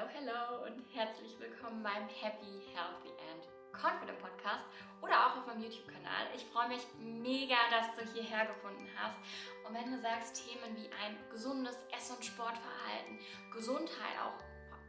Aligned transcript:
Hello, 0.00 0.08
hello 0.14 0.64
und 0.64 0.82
herzlich 0.94 1.38
willkommen 1.38 1.82
beim 1.82 2.08
Happy, 2.08 2.64
Healthy 2.72 3.12
and 3.28 3.44
Confident 3.70 4.18
Podcast 4.18 4.64
oder 5.02 5.26
auch 5.26 5.36
auf 5.36 5.46
meinem 5.46 5.62
YouTube-Kanal. 5.62 6.24
Ich 6.34 6.46
freue 6.46 6.68
mich 6.68 6.80
mega, 6.98 7.56
dass 7.68 7.94
du 7.94 8.10
hierher 8.14 8.46
gefunden 8.46 8.88
hast. 8.96 9.18
Und 9.66 9.74
wenn 9.74 9.92
du 9.92 10.00
sagst, 10.00 10.40
Themen 10.42 10.74
wie 10.74 10.88
ein 11.04 11.18
gesundes 11.30 11.76
Ess- 11.92 12.10
und 12.10 12.24
Sportverhalten, 12.24 13.18
Gesundheit, 13.52 14.16
auch 14.24 14.40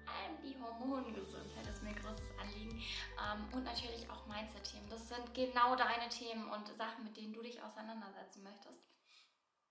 vor 0.06 0.16
allem 0.16 0.40
die 0.42 0.56
Hormongesundheit 0.62 1.68
ist 1.68 1.84
mir 1.84 1.90
ein 1.90 1.96
großes 1.96 2.32
Anliegen 2.40 2.82
ähm, 3.20 3.50
und 3.52 3.66
natürlich 3.66 4.10
auch 4.10 4.26
Mindset-Themen. 4.28 4.90
Das 4.90 5.10
sind 5.10 5.34
genau 5.34 5.76
deine 5.76 6.08
Themen 6.08 6.50
und 6.50 6.70
Sachen, 6.78 7.04
mit 7.04 7.18
denen 7.18 7.34
du 7.34 7.42
dich 7.42 7.62
auseinandersetzen 7.62 8.44
möchtest 8.44 8.82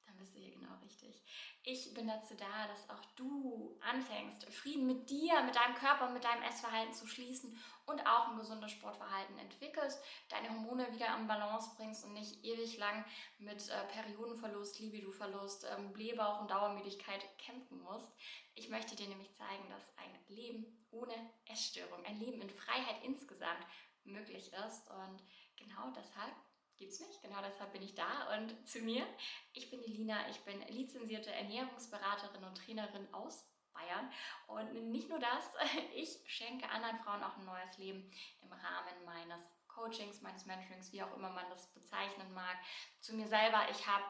dann 0.07 0.17
bist 0.17 0.35
du 0.35 0.41
hier 0.41 0.53
genau 0.53 0.75
richtig. 0.82 1.23
Ich 1.62 1.93
bin 1.93 2.07
dazu 2.07 2.35
da, 2.35 2.66
dass 2.69 2.89
auch 2.89 3.05
du 3.16 3.79
anfängst, 3.80 4.45
Frieden 4.53 4.87
mit 4.87 5.11
dir, 5.11 5.43
mit 5.43 5.55
deinem 5.55 5.75
Körper, 5.75 6.11
mit 6.11 6.25
deinem 6.25 6.43
Essverhalten 6.43 6.95
zu 6.95 7.06
schließen 7.06 7.59
und 7.87 8.06
auch 8.06 8.28
ein 8.28 8.39
gesundes 8.39 8.73
Sportverhalten 8.73 9.39
entwickelst, 9.39 10.02
deine 10.28 10.51
Hormone 10.51 10.92
wieder 10.92 11.16
in 11.16 11.27
Balance 11.27 11.70
bringst 11.77 12.05
und 12.05 12.15
nicht 12.15 12.45
ewig 12.45 12.78
lang 12.78 13.05
mit 13.39 13.69
äh, 13.69 13.84
Periodenverlust, 13.92 14.78
Libidoverlust, 14.78 15.66
ähm, 15.77 15.92
Blähbauch 15.92 16.41
und 16.41 16.51
Dauermüdigkeit 16.51 17.25
kämpfen 17.39 17.80
musst. 17.83 18.12
Ich 18.55 18.69
möchte 18.69 18.97
dir 18.97 19.09
nämlich 19.09 19.34
zeigen, 19.34 19.69
dass 19.69 19.97
ein 19.98 20.34
Leben 20.34 20.87
ohne 20.91 21.14
Essstörung, 21.47 22.05
ein 22.05 22.19
Leben 22.19 22.41
in 22.41 22.51
Freiheit 22.51 23.03
insgesamt 23.05 23.67
möglich 24.05 24.53
ist 24.67 24.89
und 24.91 25.23
genau 25.56 25.91
deshalb 25.91 26.34
gibt 26.80 26.93
es 26.93 27.01
mich. 27.01 27.20
Genau 27.20 27.41
deshalb 27.43 27.73
bin 27.73 27.83
ich 27.83 27.95
da 27.95 28.34
und 28.37 28.66
zu 28.66 28.80
mir. 28.80 29.07
Ich 29.52 29.70
bin 29.70 29.83
die 29.83 29.93
Lina, 29.93 30.29
ich 30.30 30.41
bin 30.41 30.61
lizenzierte 30.69 31.30
Ernährungsberaterin 31.30 32.43
und 32.43 32.56
Trainerin 32.56 33.12
aus 33.12 33.47
Bayern. 33.73 34.11
Und 34.48 34.91
nicht 34.91 35.09
nur 35.09 35.20
das, 35.20 35.53
ich 35.95 36.19
schenke 36.27 36.69
anderen 36.70 36.98
Frauen 36.98 37.23
auch 37.23 37.37
ein 37.37 37.45
neues 37.45 37.79
Leben 37.79 38.11
im 38.43 38.51
Rahmen 38.51 39.05
meines 39.05 39.55
Coachings, 39.69 40.23
meines 40.23 40.47
Mentorings, 40.47 40.91
wie 40.92 41.03
auch 41.03 41.14
immer 41.14 41.31
man 41.31 41.48
das 41.51 41.73
bezeichnen 41.73 42.33
mag. 42.33 42.56
Zu 43.01 43.14
mir 43.14 43.28
selber, 43.28 43.69
ich 43.70 43.86
habe 43.86 44.05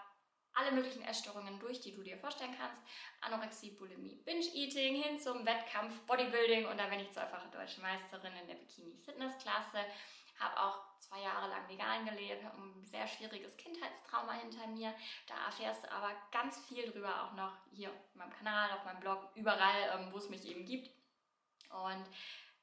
alle 0.53 0.73
möglichen 0.73 1.03
Essstörungen 1.03 1.59
durch, 1.61 1.81
die 1.81 1.95
du 1.95 2.03
dir 2.03 2.19
vorstellen 2.19 2.57
kannst. 2.57 2.81
Anorexie, 3.21 3.73
Bulimie, 3.73 4.23
Binge-Eating 4.25 4.95
hin 4.95 5.19
zum 5.19 5.45
Wettkampf, 5.45 6.01
Bodybuilding 6.07 6.67
und 6.67 6.79
da 6.79 6.87
bin 6.87 7.01
ich 7.01 7.11
zweifache 7.11 7.49
deutsche 7.51 7.81
Meisterin 7.81 8.35
in 8.37 8.47
der 8.47 8.55
Bikini-Fitness-Klasse 8.55 9.85
habe 10.41 10.59
auch 10.59 10.99
zwei 10.99 11.21
Jahre 11.21 11.49
lang 11.49 11.60
vegan 11.71 12.05
gelebt, 12.05 12.45
ein 12.45 12.85
sehr 12.85 13.07
schwieriges 13.07 13.57
Kindheitstrauma 13.57 14.33
hinter 14.33 14.67
mir. 14.67 14.95
Da 15.27 15.47
erfährst 15.47 15.85
du 15.85 15.93
aber 15.93 16.11
ganz 16.31 16.59
viel 16.67 16.91
drüber, 16.91 17.25
auch 17.25 17.33
noch 17.35 17.53
hier 17.71 17.91
auf 17.91 18.15
meinem 18.15 18.33
Kanal, 18.33 18.73
auf 18.73 18.85
meinem 18.85 19.01
Blog, 19.01 19.29
überall, 19.35 19.99
ähm, 19.99 20.13
wo 20.13 20.19
es 20.19 20.29
mich 20.29 20.45
eben 20.45 20.65
gibt. 20.65 20.91
Und 21.71 22.05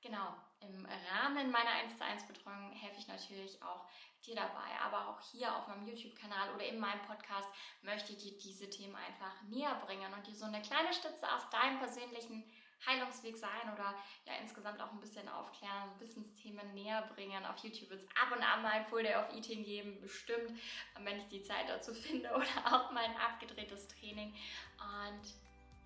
genau, 0.02 0.36
im 0.60 0.86
Rahmen 0.86 1.52
meiner 1.52 1.72
1 1.72 1.98
zu 1.98 2.04
1 2.04 2.28
Betreuung 2.28 2.72
helfe 2.72 3.00
ich 3.00 3.08
natürlich 3.08 3.62
auch 3.64 3.86
dir 4.26 4.36
dabei, 4.36 4.80
aber 4.84 5.10
auch 5.10 5.22
hier 5.32 5.56
auf 5.56 5.68
meinem 5.68 5.88
YouTube-Kanal 5.88 6.54
oder 6.56 6.66
in 6.66 6.80
meinem 6.80 7.02
Podcast 7.04 7.48
möchte 7.82 8.14
ich 8.14 8.20
dir 8.20 8.38
diese 8.38 8.70
Themen 8.70 8.96
einfach 8.96 9.42
näher 9.44 9.76
bringen 9.86 10.14
und 10.14 10.28
dir 10.28 10.36
so 10.36 10.46
eine 10.46 10.62
kleine 10.62 10.94
Stütze 10.94 11.32
auf 11.34 11.50
deinem 11.50 11.80
persönlichen 11.80 12.44
Heilungsweg 12.86 13.38
sein 13.38 13.74
oder 13.74 13.96
ja 14.26 14.34
insgesamt 14.42 14.82
auch 14.82 14.92
ein 14.92 15.00
bisschen 15.00 15.28
aufklären, 15.30 15.90
Wissensthemen 16.00 16.74
näher 16.74 17.10
bringen. 17.14 17.46
Auf 17.46 17.58
YouTube 17.64 17.90
wird 17.90 18.02
es 18.02 18.08
ab 18.10 18.36
und 18.36 18.44
an 18.44 18.62
mal 18.62 18.72
ein 18.72 18.86
Full 18.86 19.04
Day 19.04 19.16
of 19.16 19.34
Eating 19.34 19.64
geben, 19.64 20.00
bestimmt, 20.02 20.60
wenn 21.00 21.20
ich 21.20 21.28
die 21.28 21.42
Zeit 21.42 21.68
dazu 21.68 21.94
finde 21.94 22.30
oder 22.36 22.66
auch 22.66 22.92
mal 22.92 23.04
ein 23.04 23.18
abgedrehtes 23.18 23.88
Training. 23.88 24.34
Und 24.80 25.26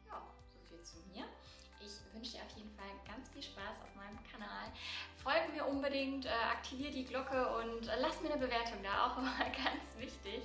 ja, 0.07 0.21
so 0.47 0.59
viel 0.67 0.81
zu 0.83 0.97
mir. 1.07 1.25
Ich 1.79 2.13
wünsche 2.13 2.33
dir 2.33 2.43
auf 2.43 2.55
jeden 2.55 2.71
Fall 2.75 2.89
ganz 3.07 3.29
viel 3.29 3.41
Spaß 3.41 3.81
auf 3.81 3.95
meinem 3.95 4.19
Kanal. 4.23 4.71
Folge 5.23 5.51
mir 5.53 5.65
unbedingt, 5.65 6.25
äh, 6.25 6.29
aktiviere 6.29 6.91
die 6.91 7.05
Glocke 7.05 7.57
und 7.57 7.87
äh, 7.87 7.99
lass 7.99 8.21
mir 8.21 8.31
eine 8.31 8.39
Bewertung 8.39 8.83
da, 8.83 9.07
auch 9.11 9.17
immer 9.17 9.37
ganz 9.39 9.97
wichtig. 9.97 10.43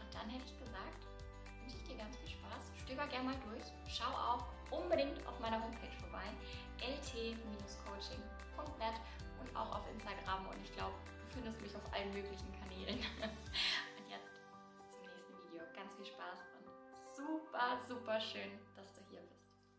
Und 0.00 0.14
dann 0.14 0.30
hätte 0.30 0.44
ich 0.46 0.58
gesagt, 0.58 1.04
wünsche 1.60 1.76
ich 1.76 1.84
dir 1.84 1.96
ganz 1.96 2.16
viel 2.16 2.28
Spaß. 2.28 2.72
Stöber 2.84 3.06
gerne 3.06 3.30
mal 3.30 3.38
durch. 3.50 3.64
Schau 3.86 4.08
auch 4.08 4.57
unbedingt 4.70 5.26
auf 5.26 5.38
meiner 5.40 5.62
Homepage 5.62 5.92
vorbei, 6.00 6.24
lt-coaching.net 6.80 8.94
und 9.40 9.56
auch 9.56 9.76
auf 9.76 9.82
Instagram. 9.92 10.46
Und 10.48 10.56
ich 10.62 10.72
glaube, 10.74 10.94
du 11.20 11.26
findest 11.34 11.60
mich 11.60 11.76
auf 11.76 11.92
allen 11.92 12.12
möglichen 12.12 12.52
Kanälen. 12.60 12.98
Und 13.98 14.08
jetzt 14.08 14.32
bis 14.76 14.90
zum 14.90 15.00
nächsten 15.02 15.32
Video. 15.44 15.62
Ganz 15.74 15.94
viel 15.94 16.06
Spaß 16.06 16.38
und 16.56 16.66
super, 17.16 17.78
super 17.86 18.20
schön, 18.20 18.58
dass 18.76 18.92
du 18.92 19.00
hier 19.10 19.20
bist. 19.20 19.37